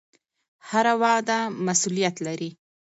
[0.69, 2.49] هره وعده مسوولیت لري